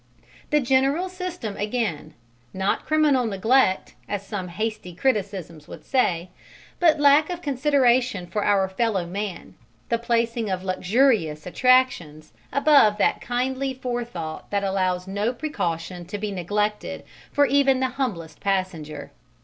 The 0.49 0.59
general 0.59 1.09
system 1.09 1.55
again 1.57 2.15
not 2.55 2.87
criminal 2.87 3.23
neglect, 3.27 3.93
as 4.09 4.25
some 4.25 4.47
hasty 4.47 4.95
criticisms 4.95 5.67
would 5.67 5.85
say, 5.85 6.31
but 6.79 6.99
lack 6.99 7.29
of 7.29 7.43
consideration 7.43 8.25
for 8.25 8.43
our 8.43 8.67
fellow 8.67 9.05
man, 9.05 9.53
the 9.89 9.99
placing 9.99 10.49
of 10.49 10.63
luxurious 10.63 11.45
attractions 11.45 12.33
above 12.51 12.97
that 12.97 13.21
kindly 13.21 13.75
forethought 13.75 14.49
that 14.49 14.63
allows 14.63 15.05
no 15.07 15.31
precaution 15.33 16.05
to 16.05 16.17
be 16.17 16.31
neglected 16.31 17.03
for 17.31 17.45
even 17.45 17.79
the 17.79 17.89
humblest 17.89 18.39
passenger. 18.39 19.11